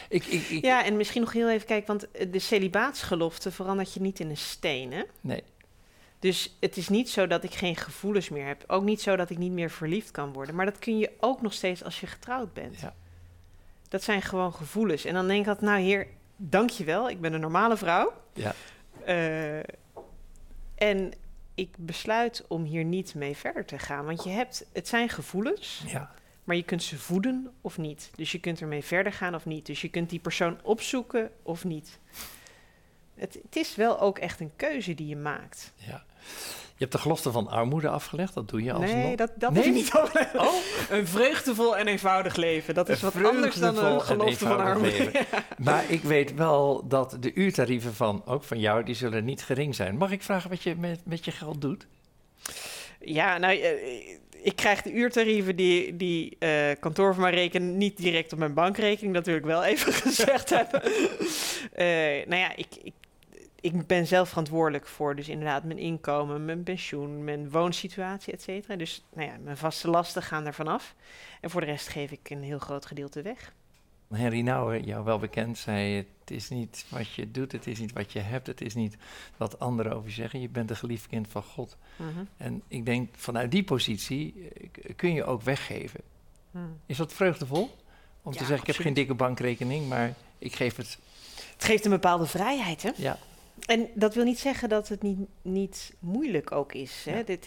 Ik, 0.10 0.26
ik, 0.26 0.50
ik, 0.50 0.64
ja, 0.64 0.86
en 0.86 0.98
misschien 0.98 1.22
nog 1.22 1.34
heel 1.34 1.50
even 1.50 1.68
kijken... 1.68 1.88
want 1.88 2.12
eh, 2.12 2.32
de 2.32 2.40
celibaatsgelofte 2.40 3.52
verandert 3.52 3.94
je 3.94 4.02
niet 4.02 4.20
in 4.20 4.30
een 4.30 4.38
steen, 4.38 4.92
hè? 4.94 5.04
Nee, 5.22 5.44
Dus 6.20 6.58
het 6.60 6.78
is 6.78 6.90
niet 6.90 7.10
zo 7.10 7.28
dat 7.28 7.44
ik 7.44 7.54
geen 7.54 7.76
gevoelens 7.76 8.30
meer 8.30 8.46
heb. 8.46 8.64
Ook 8.68 8.84
niet 8.84 9.02
zo 9.02 9.16
dat 9.16 9.30
ik 9.30 9.38
niet 9.38 9.52
meer 9.52 9.70
verliefd 9.70 10.12
kan 10.12 10.34
worden. 10.34 10.56
Maar 10.56 10.66
dat 10.66 10.80
kun 10.80 10.98
je 10.98 11.12
ook 11.20 11.42
nog 11.42 11.54
steeds 11.54 11.84
als 11.84 12.00
je 12.00 12.08
getrouwd 12.08 12.54
bent. 12.54 12.80
ja. 12.80 12.94
Dat 13.90 14.04
zijn 14.04 14.22
gewoon 14.22 14.54
gevoelens. 14.54 15.06
En 15.06 15.14
dan 15.14 15.28
denk 15.28 15.42
ik 15.42 15.48
altijd, 15.48 15.70
nou 15.70 15.82
heer, 15.84 16.08
dank 16.36 16.70
je 16.70 16.84
wel. 16.84 17.10
Ik 17.10 17.22
ben 17.22 17.34
een 17.34 17.40
normale 17.40 17.78
vrouw. 17.78 18.14
Ja. 18.34 18.54
Eh, 19.06 19.60
en 20.84 21.14
ik 21.56 21.76
besluit 21.78 22.44
om 22.48 22.64
hier 22.64 22.84
niet 22.84 23.16
mee 23.16 23.36
verder 23.38 23.66
te 23.66 23.80
gaan. 23.80 24.06
Want 24.06 24.24
je 24.24 24.30
hebt, 24.30 24.66
het 24.74 24.88
zijn 24.88 25.10
gevoelens, 25.10 25.84
ja. 25.88 26.12
maar 26.44 26.56
je 26.56 26.64
kunt 26.64 26.84
ze 26.84 26.98
voeden 26.98 27.54
of 27.62 27.78
niet. 27.78 28.12
Dus 28.16 28.32
je 28.32 28.40
kunt 28.40 28.62
ermee 28.62 28.84
verder 28.84 29.14
gaan 29.14 29.36
of 29.36 29.46
niet. 29.46 29.66
Dus 29.66 29.82
je 29.82 29.90
kunt 29.90 30.10
die 30.10 30.20
persoon 30.20 30.60
opzoeken 30.64 31.32
of 31.44 31.64
niet. 31.64 32.00
Het, 33.16 33.40
het 33.44 33.56
is 33.56 33.76
wel 33.76 34.00
ook 34.00 34.20
echt 34.20 34.40
een 34.40 34.52
keuze 34.56 34.94
die 34.94 35.08
je 35.08 35.16
maakt. 35.16 35.74
ja. 35.76 36.06
Je 36.84 36.90
hebt 36.90 37.02
de 37.02 37.10
gelofte 37.10 37.32
van 37.32 37.48
armoede 37.48 37.88
afgelegd, 37.90 38.34
dat 38.34 38.50
doe 38.50 38.64
je 38.64 38.74
als 38.74 38.92
nee, 38.92 39.16
dat, 39.16 39.32
dat 39.36 39.52
Nee? 39.52 39.64
is 39.64 39.74
niet 39.74 39.96
overlegd. 39.98 40.36
Oh, 40.36 40.54
Een 40.90 41.08
vreugdevol 41.08 41.78
en 41.78 41.88
eenvoudig 41.88 42.36
leven. 42.36 42.74
Dat 42.74 42.90
is 42.90 43.02
Een 43.02 43.12
wat 43.14 43.26
anders 43.26 43.56
dan 43.56 43.78
een 43.78 43.94
en 43.94 44.02
gelofte 44.02 44.46
van 44.46 44.60
armoede. 44.60 44.98
leven. 44.98 45.26
maar 45.58 45.84
ik 45.88 46.02
weet 46.02 46.34
wel 46.34 46.88
dat 46.88 47.18
de 47.20 47.34
uurtarieven 47.34 47.94
van, 47.94 48.22
ook 48.26 48.44
van 48.44 48.60
jou, 48.60 48.84
die 48.84 48.96
zullen 48.96 49.26
niet 49.26 49.44
gering 49.44 49.76
zijn. 49.76 49.98
Mag 49.98 50.12
ik 50.12 50.24
vragen 50.24 50.50
wat 50.50 50.64
je 50.64 50.76
met, 50.76 51.00
met 51.06 51.26
je 51.26 51.32
geld 51.32 51.62
doet? 51.62 51.88
Ja, 53.00 53.38
nou, 53.38 53.58
eh, 53.60 53.72
ik 54.42 54.56
krijg 54.56 54.82
de 54.82 54.92
uurtarieven 54.92 55.56
die, 55.56 55.96
die 55.96 56.36
eh, 56.40 56.50
kantoor 56.80 57.14
van 57.14 57.24
mij 57.24 57.34
rekenen 57.34 57.78
niet 57.78 57.98
direct 57.98 58.34
op 58.34 58.40
mijn 58.40 58.54
bankrekening. 58.54 59.14
Dat 59.14 59.26
wil 59.26 59.36
ik 59.36 59.46
wel 59.46 59.64
even 59.64 59.94
gezegd 60.04 60.50
hebben. 60.50 60.82
Eh, 61.74 61.86
nou 62.28 62.36
ja, 62.36 62.56
ik, 62.56 62.68
ik, 62.84 62.94
ik 63.64 63.88
ben 63.88 64.08
zelf 64.08 64.30
verantwoordelijk 64.30 64.88
voor 64.88 65.16
dus 65.16 65.30
inderdaad 65.30 65.64
mijn 65.64 65.80
inkomen, 65.80 66.46
mijn 66.46 66.64
pensioen, 66.64 67.24
mijn 67.24 67.50
woonsituatie, 67.50 68.34
et 68.34 68.42
cetera. 68.42 68.76
Dus 68.76 69.04
nou 69.14 69.28
ja, 69.28 69.38
mijn 69.44 69.58
vaste 69.58 69.90
lasten 69.90 70.22
gaan 70.22 70.46
er 70.46 70.54
vanaf. 70.54 70.96
En 71.42 71.50
voor 71.50 71.62
de 71.62 71.68
rest 71.68 71.88
geef 71.88 72.12
ik 72.12 72.30
een 72.30 72.44
heel 72.44 72.60
groot 72.60 72.86
gedeelte 72.86 73.22
weg. 73.22 73.54
Henry 74.14 74.42
Nouwen, 74.42 74.84
jou 74.84 75.04
wel 75.04 75.20
bekend, 75.20 75.58
zei: 75.58 75.96
Het 75.96 76.32
is 76.32 76.50
niet 76.50 76.86
wat 76.90 77.14
je 77.14 77.32
doet, 77.32 77.52
het 77.52 77.68
is 77.68 77.80
niet 77.80 77.94
wat 77.94 78.12
je 78.12 78.20
hebt, 78.20 78.48
het 78.48 78.62
is 78.62 78.74
niet 78.74 78.98
wat 79.38 79.60
anderen 79.60 79.96
over 79.96 80.08
je 80.08 80.14
zeggen. 80.14 80.42
Je 80.42 80.50
bent 80.50 80.70
een 80.70 80.76
geliefd 80.76 81.08
kind 81.08 81.28
van 81.28 81.44
God. 81.44 81.78
Mhm. 81.96 82.24
En 82.38 82.62
ik 82.68 82.86
denk 82.86 83.10
vanuit 83.16 83.52
die 83.52 83.64
positie 83.64 84.50
eh, 84.84 84.96
kun 84.96 85.14
je 85.14 85.24
ook 85.24 85.42
weggeven. 85.42 86.00
Mhm. 86.52 86.64
Is 86.86 86.98
dat 86.98 87.14
vreugdevol? 87.14 87.76
Om 88.22 88.32
Ja, 88.34 88.38
te 88.40 88.46
zeggen: 88.46 88.68
Ik 88.68 88.74
heb 88.74 88.86
geen 88.86 88.94
dikke 88.94 89.14
bankrekening, 89.14 89.88
maar 89.88 90.14
ik 90.38 90.56
geef 90.56 90.76
het. 90.76 90.98
Het 91.54 91.64
geeft 91.64 91.86
een 91.86 91.92
bepaalde 91.92 92.26
vrijheid, 92.26 92.84
hè? 92.84 92.92
Ja, 92.96 93.18
En 93.60 93.90
dat 93.96 94.14
wil 94.14 94.24
niet 94.24 94.40
zeggen 94.40 94.70
dat 94.70 94.88
het 94.88 95.02
niet, 95.02 95.20
niet 95.42 95.94
moeilijk 96.00 96.52
ook 96.52 96.74
is. 96.74 97.06
Hè? 97.06 97.18
Ja. 97.18 97.24
Dit, 97.24 97.46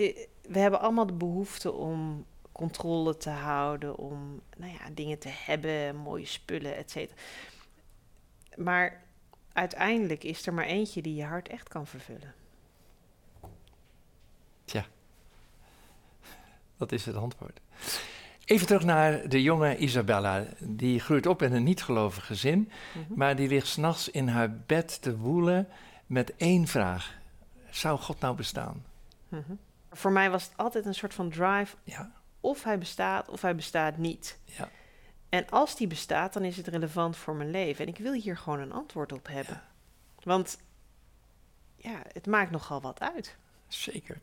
we 0.49 0.59
hebben 0.59 0.81
allemaal 0.81 1.07
de 1.07 1.13
behoefte 1.13 1.73
om 1.73 2.27
controle 2.53 3.17
te 3.17 3.31
houden, 3.31 3.97
om 3.97 4.41
nou 4.57 4.73
ja, 4.73 4.91
dingen 4.95 5.19
te 5.19 5.29
hebben, 5.33 5.97
mooie 5.97 6.27
spullen, 6.27 6.77
et 6.77 6.91
cetera. 6.91 7.21
Maar 8.57 9.03
uiteindelijk 9.53 10.25
is 10.25 10.47
er 10.47 10.55
maar 10.55 10.65
eentje 10.65 11.03
die 11.03 11.15
je 11.15 11.25
hart 11.25 11.49
echt 11.49 11.69
kan 11.69 11.87
vervullen. 11.87 12.35
dat 16.77 16.93
is 16.93 17.07
het 17.07 17.17
antwoord. 17.17 17.61
Even 18.45 18.67
terug 18.67 18.85
naar 18.85 19.29
de 19.29 19.43
jonge 19.43 19.77
Isabella. 19.77 20.47
Die 20.61 21.01
groeit 21.01 21.27
op 21.27 21.43
in 21.43 21.53
een 21.53 21.63
niet-gelovig 21.63 22.27
gezin. 22.27 22.71
Mhm. 22.95 23.19
Maar 23.19 23.37
die 23.37 23.49
ligt 23.49 23.67
s'nachts 23.67 24.11
in 24.11 24.29
haar 24.29 24.57
bed 24.67 25.03
te 25.03 25.17
woelen 25.17 25.69
met 26.07 26.37
één 26.37 26.67
vraag. 26.67 27.15
Zou 27.71 27.99
God 27.99 28.21
nou 28.21 28.37
bestaan? 28.37 28.85
Mhm. 29.29 29.55
Voor 29.91 30.13
mij 30.13 30.31
was 30.31 30.45
het 30.45 30.57
altijd 30.57 30.87
een 30.87 30.95
soort 30.95 31.15
van 31.15 31.31
drive, 31.31 31.77
Ja, 31.83 32.11
of 32.41 32.63
hij 32.63 32.79
bestaat 32.79 33.29
of 33.29 33.41
hij 33.43 33.55
bestaat 33.55 33.97
niet. 33.97 34.39
ja, 34.45 34.69
En 35.29 35.49
als 35.51 35.77
die 35.77 35.87
bestaat, 35.87 36.33
dan 36.33 36.45
is 36.45 36.57
het 36.57 36.67
relevant 36.69 37.17
voor 37.17 37.35
mijn 37.35 37.51
leven. 37.51 37.85
En 37.87 37.91
ik 37.93 37.99
wil 37.99 38.13
hier 38.13 38.37
gewoon 38.37 38.61
een 38.61 38.73
antwoord 38.73 39.13
op 39.13 39.27
hebben. 39.27 39.63
Want 40.23 40.59
ja, 41.77 42.03
het 42.13 42.27
maakt 42.27 42.51
nogal 42.51 42.81
wat 42.81 43.01
uit. 43.01 43.37
Zeker. 43.69 44.21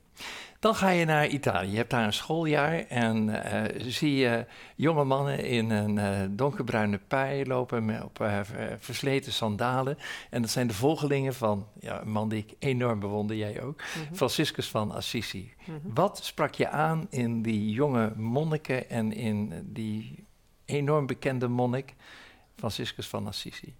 Dan 0.59 0.75
ga 0.75 0.89
je 0.89 1.05
naar 1.05 1.27
Italië. 1.27 1.71
Je 1.71 1.77
hebt 1.77 1.89
daar 1.89 2.05
een 2.05 2.13
schooljaar 2.13 2.79
en 2.79 3.43
eh, 3.43 3.81
zie 3.87 4.15
je 4.15 4.45
jonge 4.75 5.03
mannen 5.03 5.39
in 5.45 5.69
een 5.69 5.95
uh, 5.95 6.29
donkerbruine 6.29 6.99
pij 7.07 7.45
lopen 7.45 7.85
met, 7.85 8.03
op 8.03 8.19
uh, 8.21 8.39
versleten 8.77 9.31
sandalen. 9.31 9.97
En 10.29 10.41
dat 10.41 10.51
zijn 10.51 10.67
de 10.67 10.73
volgelingen 10.73 11.33
van 11.33 11.67
ja, 11.79 12.01
een 12.01 12.11
man 12.11 12.29
die 12.29 12.39
ik 12.39 12.55
enorm 12.59 12.99
bewonder, 12.99 13.35
jij 13.35 13.61
ook, 13.61 13.77
mm 13.77 14.15
Franciscus 14.15 14.69
van 14.69 14.91
Assisi. 14.91 15.53
Mm 15.65 15.79
-hmm. 15.81 15.93
Wat 15.93 16.19
sprak 16.23 16.53
je 16.53 16.69
aan 16.69 17.07
in 17.09 17.41
die 17.41 17.71
jonge 17.71 18.13
monniken 18.15 18.89
en 18.89 19.13
in 19.13 19.53
die 19.73 20.25
enorm 20.65 21.05
bekende 21.05 21.47
monnik, 21.47 21.93
Franciscus 22.55 23.07
van 23.07 23.27
Assisi? 23.27 23.75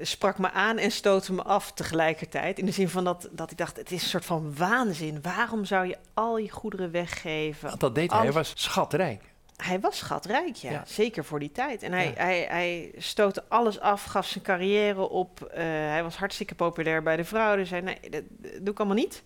Sprak 0.00 0.38
me 0.38 0.50
aan 0.50 0.78
en 0.78 0.90
stootte 0.90 1.32
me 1.32 1.42
af 1.42 1.72
tegelijkertijd. 1.72 2.58
In 2.58 2.66
de 2.66 2.72
zin 2.72 2.88
van 2.88 3.04
dat, 3.04 3.28
dat 3.30 3.50
ik 3.50 3.58
dacht, 3.58 3.76
het 3.76 3.90
is 3.90 4.02
een 4.02 4.08
soort 4.08 4.24
van 4.24 4.56
waanzin. 4.56 5.22
Waarom 5.22 5.64
zou 5.64 5.86
je 5.86 5.96
al 6.14 6.38
je 6.38 6.50
goederen 6.50 6.90
weggeven? 6.90 7.68
Want 7.68 7.80
dat 7.80 7.94
deed 7.94 8.10
hij, 8.12 8.20
hij 8.20 8.32
was 8.32 8.52
schatrijk. 8.54 9.22
Hij 9.56 9.80
was 9.80 9.96
schatrijk, 9.96 10.54
ja. 10.54 10.70
ja. 10.70 10.82
Zeker 10.86 11.24
voor 11.24 11.38
die 11.38 11.52
tijd. 11.52 11.82
En 11.82 11.92
hij, 11.92 12.06
ja. 12.06 12.14
hij, 12.14 12.46
hij 12.48 12.92
stootte 12.96 13.44
alles 13.48 13.80
af, 13.80 14.04
gaf 14.04 14.26
zijn 14.26 14.44
carrière 14.44 15.08
op. 15.08 15.40
Uh, 15.50 15.58
hij 15.64 16.02
was 16.02 16.16
hartstikke 16.16 16.54
populair 16.54 17.02
bij 17.02 17.16
de 17.16 17.24
vrouwen. 17.24 17.58
Dus 17.58 17.70
hij 17.70 17.80
nee, 17.80 17.98
dat, 18.10 18.22
dat 18.28 18.52
doe 18.52 18.70
ik 18.70 18.78
allemaal 18.78 18.96
niet. 18.96 19.22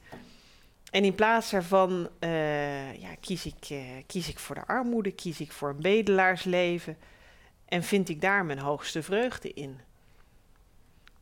En 0.90 1.04
in 1.04 1.14
plaats 1.14 1.50
daarvan 1.50 2.08
uh, 2.20 2.94
ja, 2.94 3.14
kies, 3.20 3.46
ik, 3.46 3.70
uh, 3.70 3.80
kies 4.06 4.28
ik 4.28 4.38
voor 4.38 4.54
de 4.54 4.66
armoede, 4.66 5.12
kies 5.12 5.40
ik 5.40 5.52
voor 5.52 5.68
een 5.68 5.80
bedelaarsleven. 5.80 6.96
En 7.64 7.82
vind 7.82 8.08
ik 8.08 8.20
daar 8.20 8.44
mijn 8.44 8.58
hoogste 8.58 9.02
vreugde 9.02 9.52
in 9.52 9.80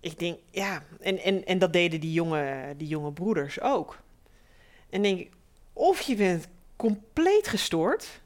ik 0.00 0.18
denk, 0.18 0.38
ja, 0.50 0.82
en, 1.00 1.18
en, 1.18 1.44
en 1.44 1.58
dat 1.58 1.72
deden 1.72 2.00
die 2.00 2.12
jonge, 2.12 2.74
die 2.76 2.88
jonge 2.88 3.12
broeders 3.12 3.60
ook. 3.60 3.98
En 4.90 5.02
denk 5.02 5.18
ik, 5.18 5.30
of 5.72 6.00
je 6.00 6.14
bent 6.14 6.48
compleet 6.76 7.48
gestoord, 7.48 8.20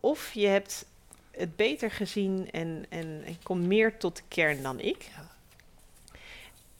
of 0.00 0.32
je 0.32 0.46
hebt 0.46 0.86
het 1.30 1.56
beter 1.56 1.90
gezien 1.90 2.50
en, 2.50 2.86
en, 2.88 3.22
en 3.24 3.42
komt 3.42 3.66
meer 3.66 3.98
tot 3.98 4.16
de 4.16 4.22
kern 4.28 4.62
dan 4.62 4.80
ik. 4.80 5.10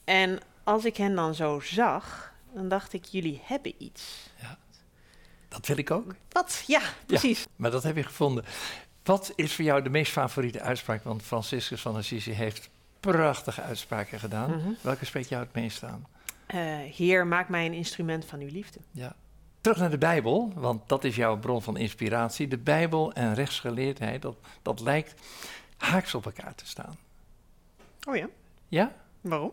En 0.03 0.39
als 0.63 0.85
ik 0.85 0.97
hen 0.97 1.15
dan 1.15 1.35
zo 1.35 1.59
zag, 1.59 2.33
dan 2.53 2.69
dacht 2.69 2.93
ik, 2.93 3.05
jullie 3.05 3.41
hebben 3.43 3.73
iets. 3.77 4.29
Ja. 4.41 4.57
Dat 5.47 5.67
wil 5.67 5.77
ik 5.77 5.91
ook. 5.91 6.15
Wat? 6.29 6.63
Ja, 6.67 6.81
precies. 7.05 7.39
Ja, 7.39 7.47
maar 7.55 7.71
dat 7.71 7.83
heb 7.83 7.95
je 7.95 8.03
gevonden. 8.03 8.45
Wat 9.03 9.33
is 9.35 9.53
voor 9.53 9.65
jou 9.65 9.81
de 9.81 9.89
meest 9.89 10.11
favoriete 10.11 10.61
uitspraak? 10.61 11.03
Want 11.03 11.23
Franciscus 11.23 11.81
van 11.81 11.95
Assisi 11.95 12.31
heeft 12.31 12.69
prachtige 12.99 13.61
uitspraken 13.61 14.19
gedaan. 14.19 14.51
Mm 14.51 14.59
-hmm. 14.59 14.77
Welke 14.81 15.05
spreekt 15.05 15.29
jou 15.29 15.43
het 15.43 15.53
meest 15.53 15.83
aan? 15.83 16.07
Uh, 16.55 16.77
Heer, 16.95 17.27
maak 17.27 17.49
mij 17.49 17.65
een 17.65 17.73
instrument 17.73 18.25
van 18.25 18.39
uw 18.39 18.49
liefde. 18.51 18.79
Ja. 18.91 19.15
Terug 19.61 19.77
naar 19.77 19.89
de 19.89 19.97
Bijbel, 19.97 20.51
want 20.55 20.89
dat 20.89 21.03
is 21.03 21.15
jouw 21.15 21.37
bron 21.37 21.61
van 21.61 21.77
inspiratie. 21.77 22.47
De 22.47 22.57
Bijbel 22.57 23.13
en 23.13 23.33
rechtsgeleerdheid, 23.33 24.21
dat, 24.21 24.37
dat 24.61 24.79
lijkt 24.79 25.21
haaks 25.77 26.15
op 26.15 26.25
elkaar 26.25 26.55
te 26.55 26.67
staan. 26.67 26.97
Oh 28.07 28.15
ja? 28.15 28.27
Ja? 28.67 28.95
Waarom? 29.21 29.51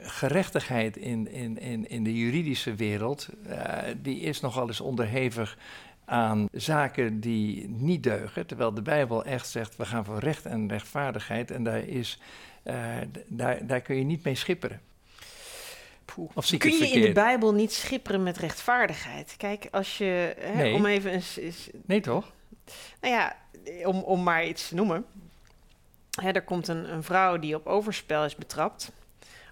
Gerechtigheid 0.00 0.96
in, 0.96 1.30
in, 1.32 1.58
in, 1.58 1.88
in 1.88 2.04
de 2.04 2.18
juridische 2.18 2.74
wereld, 2.74 3.28
uh, 3.46 3.78
die 3.96 4.20
is 4.20 4.40
nogal 4.40 4.66
eens 4.66 4.80
onderhevig 4.80 5.58
aan 6.06 6.48
zaken 6.52 7.20
die 7.20 7.68
niet 7.68 8.02
deugen. 8.02 8.46
Terwijl 8.46 8.74
de 8.74 8.82
Bijbel 8.82 9.24
echt 9.24 9.48
zegt, 9.48 9.76
we 9.76 9.84
gaan 9.84 10.04
voor 10.04 10.18
recht 10.18 10.46
en 10.46 10.68
rechtvaardigheid. 10.68 11.50
En 11.50 11.64
daar 11.64 11.88
is 11.88 12.20
uh, 12.64 12.96
daar, 13.26 13.66
daar 13.66 13.80
kun 13.80 13.96
je 13.96 14.04
niet 14.04 14.24
mee 14.24 14.34
schipperen. 14.34 14.80
Of 16.34 16.46
zie 16.46 16.58
kun 16.58 16.70
je 16.70 16.88
in 16.88 17.00
de 17.00 17.12
Bijbel 17.12 17.54
niet 17.54 17.72
schipperen 17.72 18.22
met 18.22 18.36
rechtvaardigheid? 18.36 19.34
Kijk, 19.36 19.68
als 19.70 19.98
je. 19.98 20.34
Hè, 20.38 20.54
nee. 20.54 20.74
Om 20.74 20.86
even 20.86 21.10
eens, 21.10 21.36
eens, 21.36 21.70
Nee, 21.84 22.00
toch? 22.00 22.32
Nou 23.00 23.14
ja, 23.14 23.36
om, 23.84 24.00
om 24.00 24.22
maar 24.22 24.46
iets 24.46 24.68
te 24.68 24.74
noemen. 24.74 25.04
Hè, 26.20 26.30
er 26.30 26.42
komt 26.42 26.68
een, 26.68 26.92
een 26.92 27.02
vrouw 27.02 27.38
die 27.38 27.54
op 27.54 27.66
overspel 27.66 28.24
is 28.24 28.36
betrapt. 28.36 28.92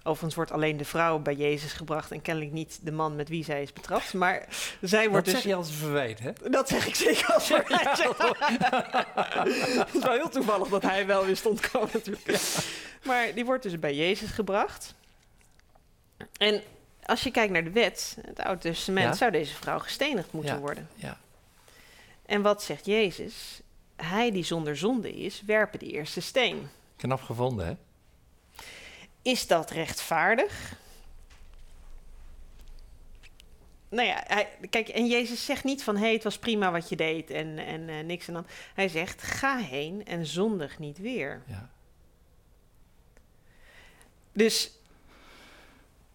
Overigens 0.07 0.35
wordt 0.35 0.51
alleen 0.51 0.77
de 0.77 0.85
vrouw 0.85 1.19
bij 1.19 1.33
Jezus 1.33 1.73
gebracht 1.73 2.11
en 2.11 2.21
kennelijk 2.21 2.53
niet 2.53 2.79
de 2.81 2.91
man 2.91 3.15
met 3.15 3.29
wie 3.29 3.43
zij 3.43 3.61
is 3.61 3.73
betrapt. 3.73 4.13
Maar 4.13 4.47
zij 4.81 5.09
wordt 5.09 5.25
dat 5.25 5.33
dus... 5.33 5.43
zeg 5.43 5.51
je 5.51 5.57
als 5.57 5.71
verwijt, 5.71 6.19
hè? 6.19 6.31
Dat 6.49 6.69
zeg 6.69 6.87
ik 6.87 6.95
zeker 6.95 7.33
als 7.33 7.45
verwijt. 7.51 8.03
Het 9.77 9.95
is 9.95 10.03
wel 10.03 10.13
heel 10.13 10.29
toevallig 10.29 10.67
dat 10.67 10.81
hij 10.81 11.05
wel 11.05 11.25
weer 11.25 11.35
stond 11.37 11.69
komen 11.69 11.89
natuurlijk. 11.93 12.27
Ja. 12.27 12.39
Maar 13.03 13.33
die 13.33 13.45
wordt 13.45 13.63
dus 13.63 13.79
bij 13.79 13.95
Jezus 13.95 14.29
gebracht. 14.29 14.95
En 16.37 16.61
als 17.03 17.23
je 17.23 17.31
kijkt 17.31 17.53
naar 17.53 17.63
de 17.63 17.71
wet, 17.71 18.17
het 18.25 18.39
Oude 18.39 18.61
Testament, 18.61 19.07
ja? 19.07 19.13
zou 19.13 19.31
deze 19.31 19.53
vrouw 19.53 19.79
gestenigd 19.79 20.31
moeten 20.31 20.53
ja. 20.53 20.59
worden. 20.59 20.89
Ja. 20.95 21.17
En 22.25 22.41
wat 22.41 22.63
zegt 22.63 22.85
Jezus? 22.85 23.61
Hij 23.95 24.31
die 24.31 24.43
zonder 24.43 24.77
zonde 24.77 25.13
is, 25.13 25.41
werpen 25.45 25.79
de 25.79 25.91
eerste 25.91 26.21
steen. 26.21 26.69
Knap 26.95 27.21
gevonden, 27.21 27.65
hè? 27.65 27.73
Is 29.25 29.47
dat 29.47 29.71
rechtvaardig? 29.71 30.73
Nou 33.89 34.07
ja, 34.07 34.23
hij, 34.27 34.47
kijk, 34.69 34.87
en 34.87 35.07
Jezus 35.07 35.45
zegt 35.45 35.63
niet 35.63 35.83
van 35.83 35.95
hé, 35.95 36.01
hey, 36.01 36.13
het 36.13 36.23
was 36.23 36.37
prima 36.37 36.71
wat 36.71 36.89
je 36.89 36.95
deed 36.95 37.29
en, 37.29 37.57
en 37.57 37.89
uh, 37.89 38.03
niks 38.03 38.27
en 38.27 38.33
dan. 38.33 38.45
Hij 38.73 38.87
zegt: 38.87 39.21
ga 39.21 39.57
heen 39.57 40.05
en 40.05 40.25
zondig 40.25 40.79
niet 40.79 40.97
weer. 40.97 41.41
Ja. 41.47 41.69
Dus 44.31 44.71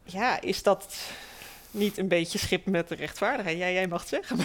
ja, 0.04 0.40
is 0.40 0.62
dat 0.62 0.96
niet 1.70 1.98
een 1.98 2.08
beetje 2.08 2.38
schip 2.38 2.66
met 2.66 2.88
de 2.88 2.94
rechtvaardigheid? 2.94 3.58
Ja, 3.58 3.70
jij 3.70 3.86
mag 3.86 4.00
het 4.00 4.08
zeggen. 4.08 4.38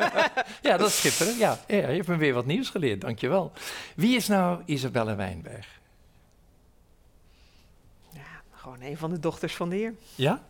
ja, 0.68 0.76
dat 0.76 0.88
is 0.88 0.96
schipperen. 0.96 1.38
Ja, 1.38 1.60
ja, 1.66 1.76
je 1.76 1.96
hebt 1.96 2.08
me 2.08 2.16
weer 2.16 2.34
wat 2.34 2.46
nieuws 2.46 2.70
geleerd, 2.70 3.00
dankjewel. 3.00 3.52
Wie 3.96 4.16
is 4.16 4.26
nou 4.26 4.62
Isabelle 4.64 5.14
Wijnberg? 5.14 5.82
Gewoon 8.64 8.82
een 8.82 8.96
van 8.96 9.10
de 9.10 9.18
dochters 9.18 9.56
van 9.56 9.68
de 9.68 9.76
Heer. 9.76 9.94
Ja? 10.14 10.42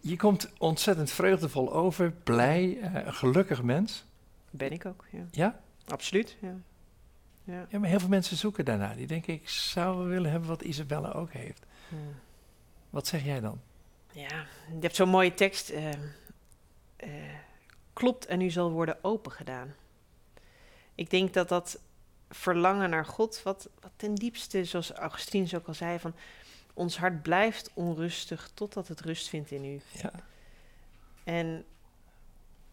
Je 0.00 0.16
komt 0.16 0.50
ontzettend 0.58 1.10
vreugdevol 1.10 1.72
over, 1.72 2.12
blij, 2.12 2.64
uh, 2.64 2.94
een 2.94 3.14
gelukkig 3.14 3.62
mens. 3.62 4.04
Ben 4.50 4.72
ik 4.72 4.86
ook, 4.86 5.04
ja. 5.10 5.24
Ja? 5.30 5.60
Absoluut, 5.86 6.36
ja. 6.40 6.54
ja. 7.44 7.66
Ja, 7.68 7.78
maar 7.78 7.88
heel 7.88 7.98
veel 7.98 8.08
mensen 8.08 8.36
zoeken 8.36 8.64
daarna. 8.64 8.94
Die 8.94 9.06
denken, 9.06 9.34
ik 9.34 9.48
zou 9.48 10.08
willen 10.08 10.30
hebben 10.30 10.48
wat 10.48 10.62
Isabelle 10.62 11.12
ook 11.12 11.32
heeft. 11.32 11.66
Wat 12.90 13.06
zeg 13.06 13.24
jij 13.24 13.40
dan? 13.40 13.60
Ja, 14.12 14.46
je 14.68 14.80
hebt 14.80 14.96
zo'n 14.96 15.08
mooie 15.08 15.34
tekst. 15.34 15.70
Uh, 15.70 15.88
uh, 15.88 17.34
klopt 17.92 18.26
en 18.26 18.40
u 18.40 18.50
zal 18.50 18.70
worden 18.70 19.04
opengedaan. 19.04 19.74
Ik 20.94 21.10
denk 21.10 21.34
dat 21.34 21.48
dat 21.48 21.80
verlangen 22.28 22.90
naar 22.90 23.06
God, 23.06 23.42
wat, 23.42 23.68
wat 23.80 23.92
ten 23.96 24.14
diepste, 24.14 24.64
zoals 24.64 24.92
Augustinus 24.92 25.54
ook 25.54 25.66
al 25.66 25.74
zei, 25.74 25.98
van 25.98 26.14
ons 26.74 26.98
hart 26.98 27.22
blijft 27.22 27.70
onrustig 27.74 28.50
totdat 28.54 28.88
het 28.88 29.00
rust 29.00 29.28
vindt 29.28 29.50
in 29.50 29.64
u. 29.64 29.80
Ja. 30.02 30.12
En 31.24 31.64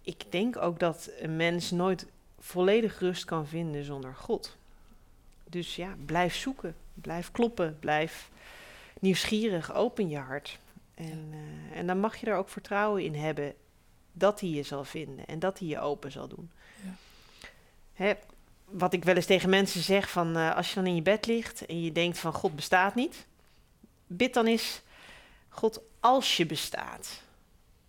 ik 0.01 0.31
denk 0.31 0.57
ook 0.57 0.79
dat 0.79 1.09
een 1.19 1.35
mens 1.35 1.71
nooit 1.71 2.05
volledig 2.39 2.99
rust 2.99 3.25
kan 3.25 3.47
vinden 3.47 3.83
zonder 3.83 4.15
God. 4.15 4.57
Dus 5.43 5.75
ja, 5.75 5.95
blijf 6.05 6.35
zoeken, 6.35 6.75
blijf 6.93 7.31
kloppen, 7.31 7.79
blijf 7.79 8.29
nieuwsgierig, 8.99 9.73
open 9.73 10.09
je 10.09 10.17
hart. 10.17 10.59
En, 10.93 11.31
uh, 11.31 11.77
en 11.77 11.87
dan 11.87 11.99
mag 11.99 12.15
je 12.15 12.25
er 12.25 12.37
ook 12.37 12.49
vertrouwen 12.49 13.03
in 13.03 13.15
hebben 13.15 13.53
dat 14.11 14.39
hij 14.39 14.49
je 14.49 14.63
zal 14.63 14.83
vinden 14.83 15.25
en 15.25 15.39
dat 15.39 15.59
hij 15.59 15.67
je 15.67 15.79
open 15.79 16.11
zal 16.11 16.27
doen. 16.27 16.51
Ja. 16.83 16.95
Hè, 17.93 18.13
wat 18.65 18.93
ik 18.93 19.03
wel 19.03 19.15
eens 19.15 19.25
tegen 19.25 19.49
mensen 19.49 19.81
zeg, 19.81 20.09
van 20.09 20.37
uh, 20.37 20.55
als 20.55 20.69
je 20.69 20.75
dan 20.75 20.85
in 20.85 20.95
je 20.95 21.01
bed 21.01 21.25
ligt 21.25 21.65
en 21.65 21.81
je 21.81 21.91
denkt 21.91 22.17
van 22.17 22.33
God 22.33 22.55
bestaat 22.55 22.95
niet, 22.95 23.25
bid 24.07 24.33
dan 24.33 24.45
eens, 24.45 24.81
God, 25.49 25.81
als 25.99 26.37
je 26.37 26.45
bestaat, 26.45 27.21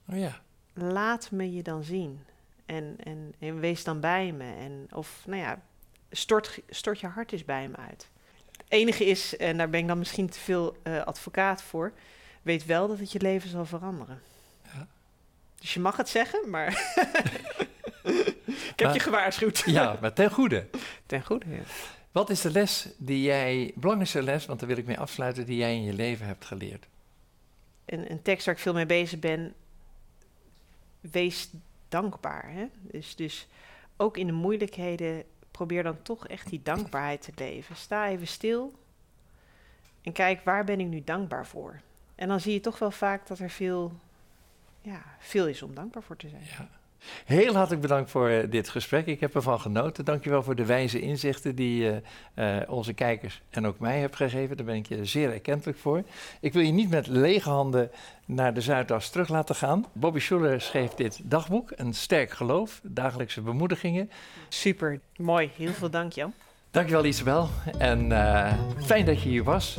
oh 0.09 0.19
ja. 0.19 0.41
laat 0.73 1.31
me 1.31 1.53
je 1.53 1.63
dan 1.63 1.83
zien. 1.83 2.25
En, 2.67 2.97
en, 3.05 3.35
en 3.39 3.61
wees 3.61 3.85
dan 3.85 4.01
bij 4.01 4.33
me. 4.33 4.53
En, 4.55 4.89
of 4.93 5.23
nou 5.27 5.41
ja, 5.41 5.61
stort, 6.11 6.61
stort 6.69 7.01
je 7.01 7.07
hart 7.07 7.33
eens 7.33 7.45
bij 7.45 7.69
me 7.69 7.77
uit. 7.77 8.09
Het 8.57 8.67
enige 8.69 9.05
is, 9.05 9.37
en 9.37 9.57
daar 9.57 9.71
ben 9.71 9.81
ik 9.81 9.87
dan 9.87 9.99
misschien 9.99 10.29
te 10.29 10.39
veel 10.39 10.77
uh, 10.85 11.03
advocaat 11.03 11.63
voor, 11.63 11.93
weet 12.43 12.65
wel 12.65 12.89
dat 12.89 12.99
het 12.99 13.13
je 13.13 13.21
leven 13.21 13.51
zal 13.51 13.65
veranderen. 13.65 14.21
Ja. 14.63 14.87
Dus 15.61 15.75
je 15.75 15.81
mag 15.81 15.97
het 15.97 16.09
zeggen, 16.09 16.51
maar 16.51 16.69
ik 18.45 18.73
heb 18.77 18.83
maar, 18.83 18.95
je 18.95 19.01
gewaarschuwd. 19.01 19.63
ja, 19.67 19.99
maar 20.01 20.13
ten 20.13 20.31
goede. 20.31 20.67
Ten 21.07 21.25
goede, 21.25 21.51
ja. 21.51 21.63
Wat 22.12 22.31
is 22.31 22.41
de 22.41 22.50
les 22.50 22.88
die 22.97 23.23
jij, 23.23 23.73
belangrijkste 23.75 24.23
les, 24.23 24.47
want 24.47 24.59
daar 24.59 24.69
wil 24.69 24.79
ik 24.79 24.87
mee 24.87 24.99
afsluiten, 24.99 25.47
die 25.47 25.57
jij 25.57 25.75
in 25.75 25.83
je 25.83 25.93
leven 25.93 26.27
hebt 26.27 26.45
geleerd? 26.45 26.87
Een, 27.85 28.11
een 28.11 28.23
tekst 28.23 28.47
waar 28.47 28.55
ik 28.55 28.61
veel 28.61 28.73
mee 28.73 28.87
bezig 28.87 29.19
ben. 29.19 29.55
Wees 31.00 31.50
dankbaar. 31.88 32.50
Hè? 32.53 32.67
Dus, 32.81 33.17
dus 33.17 33.47
ook 33.97 34.17
in 34.17 34.27
de 34.27 34.33
moeilijkheden 34.33 35.25
probeer 35.50 35.83
dan 35.83 36.03
toch 36.03 36.27
echt 36.27 36.50
die 36.50 36.62
dankbaarheid 36.62 37.23
te 37.23 37.33
leven. 37.35 37.77
Sta 37.77 38.09
even 38.09 38.27
stil 38.27 38.79
en 40.03 40.12
kijk 40.12 40.45
waar 40.45 40.65
ben 40.65 40.81
ik 40.81 40.87
nu 40.87 41.05
dankbaar 41.05 41.47
voor. 41.47 41.81
En 42.15 42.29
dan 42.29 42.41
zie 42.41 42.53
je 42.53 42.61
toch 42.61 42.79
wel 42.79 42.91
vaak 42.91 43.27
dat 43.27 43.38
er 43.38 43.50
veel, 43.50 43.93
ja, 44.81 45.03
veel 45.19 45.49
is 45.49 45.62
om 45.62 45.75
dankbaar 45.75 46.03
voor 46.03 46.17
te 46.17 46.29
zijn. 46.29 46.43
Ja. 46.45 46.69
Heel 47.25 47.55
hartelijk 47.55 47.83
bedankt 47.83 48.11
voor 48.11 48.31
uh, 48.31 48.50
dit 48.50 48.69
gesprek. 48.69 49.07
Ik 49.07 49.21
heb 49.21 49.35
ervan 49.35 49.61
genoten. 49.61 50.05
Dankjewel 50.05 50.43
voor 50.43 50.55
de 50.55 50.64
wijze 50.64 51.00
inzichten 51.00 51.55
die 51.55 51.83
je 51.83 52.02
uh, 52.35 52.57
uh, 52.57 52.62
onze 52.69 52.93
kijkers 52.93 53.43
en 53.50 53.67
ook 53.67 53.78
mij 53.78 53.99
hebt 53.99 54.17
gegeven. 54.17 54.57
Daar 54.57 54.67
ben 54.67 54.75
ik 54.75 54.88
je 54.88 55.05
zeer 55.05 55.33
erkentelijk 55.33 55.78
voor. 55.78 56.02
Ik 56.40 56.52
wil 56.52 56.62
je 56.62 56.73
niet 56.73 56.90
met 56.90 57.07
lege 57.07 57.49
handen 57.49 57.90
naar 58.25 58.55
de 58.55 58.61
Zuidas 58.61 59.11
terug 59.11 59.28
laten 59.28 59.55
gaan. 59.55 59.87
Bobby 59.93 60.19
Schuller 60.19 60.61
schreef 60.61 60.90
dit 60.90 61.21
dagboek, 61.25 61.73
Een 61.76 61.95
sterk 61.95 62.31
geloof, 62.31 62.81
dagelijkse 62.83 63.40
bemoedigingen. 63.40 64.11
Super, 64.49 65.00
mooi. 65.17 65.50
Heel 65.57 65.73
veel 65.73 65.90
dank 65.90 66.12
Jan. 66.12 66.33
Dankjewel 66.71 67.05
Isabel 67.05 67.49
en 67.78 68.09
fijn 68.78 69.05
dat 69.05 69.23
je 69.23 69.28
hier 69.28 69.45
was. 69.45 69.78